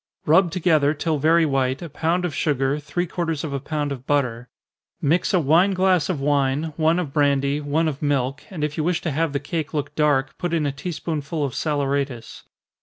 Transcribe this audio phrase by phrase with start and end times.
[0.25, 4.07] _Rub together, till very white, a pound of sugar, three quarters of a pound of
[4.07, 4.49] butter.
[4.99, 8.83] Mix a wine glass of wine, one of brandy, one of milk, and if you
[8.83, 12.41] wish to have the cake look dark, put in a tea spoonful of saleratus.